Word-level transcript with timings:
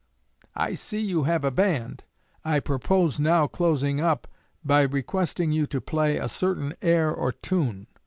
I 0.55 0.73
see 0.73 0.99
you 0.99 1.25
have 1.25 1.43
a 1.45 1.51
band. 1.51 2.05
I 2.43 2.59
propose 2.59 3.19
now 3.19 3.45
closing 3.45 3.99
up 4.01 4.27
by 4.65 4.81
requesting 4.81 5.51
you 5.51 5.67
to 5.67 5.79
play 5.79 6.17
a 6.17 6.27
certain 6.27 6.73
air 6.81 7.11
or 7.11 7.31
tune. 7.31 7.85